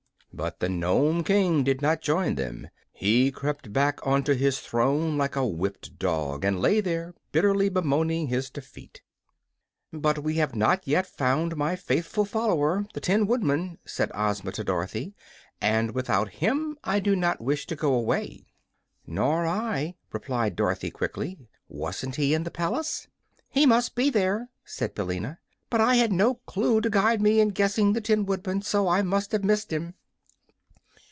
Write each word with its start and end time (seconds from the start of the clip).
But 0.33 0.61
the 0.61 0.69
Nome 0.69 1.25
King 1.25 1.65
did 1.65 1.81
not 1.81 2.01
join 2.01 2.35
them. 2.35 2.69
He 2.93 3.31
crept 3.31 3.73
back 3.73 3.99
onto 4.07 4.33
his 4.33 4.61
throne 4.61 5.17
like 5.17 5.35
a 5.35 5.45
whipped 5.45 5.99
dog, 5.99 6.45
and 6.45 6.61
lay 6.61 6.79
there 6.79 7.13
bitterly 7.33 7.67
bemoaning 7.67 8.27
his 8.27 8.49
defeat. 8.49 9.01
"But 9.91 10.19
we 10.23 10.35
have 10.35 10.55
not 10.55 10.87
yet 10.87 11.05
found 11.05 11.57
my 11.57 11.75
faithful 11.75 12.23
follower, 12.23 12.87
the 12.93 13.01
Tin 13.01 13.27
Woodman," 13.27 13.77
said 13.85 14.09
Ozma 14.15 14.53
to 14.53 14.63
Dorothy, 14.63 15.13
"and 15.59 15.93
without 15.93 16.29
him 16.29 16.77
I 16.81 17.01
do 17.01 17.13
not 17.13 17.41
wish 17.41 17.67
to 17.67 17.75
go 17.75 17.93
away." 17.93 18.45
"Nor 19.05 19.45
I," 19.45 19.95
replied 20.13 20.55
Dorothy, 20.55 20.91
quickly. 20.91 21.49
"Wasn't 21.67 22.15
he 22.15 22.33
in 22.33 22.43
the 22.45 22.49
palace?" 22.51 23.05
"He 23.49 23.65
must 23.65 23.95
be 23.95 24.09
there," 24.09 24.47
said 24.63 24.95
Billina; 24.95 25.39
"but 25.69 25.81
I 25.81 25.95
had 25.95 26.13
no 26.13 26.35
clue 26.45 26.79
to 26.79 26.89
guide 26.89 27.21
me 27.21 27.41
in 27.41 27.49
guessing 27.49 27.91
the 27.91 28.01
Tin 28.01 28.25
Woodman, 28.25 28.61
so 28.61 28.87
I 28.87 29.01
must 29.01 29.33
have 29.33 29.43
missed 29.43 29.73
him." 29.73 29.95